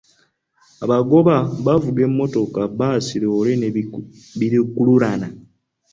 [0.83, 3.69] Abagoba bavuga emmotoka, bbaasi, loole ne
[4.39, 5.27] bi lukululana.